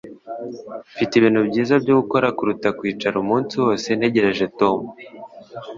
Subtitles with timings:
[0.93, 4.79] Mfite ibintu byiza byo gukora kuruta kwicara umunsi wose ntegereje Tom